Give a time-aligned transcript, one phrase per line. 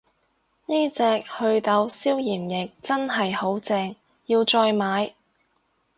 [0.65, 5.13] 呢隻袪痘消炎液真係好正，要再買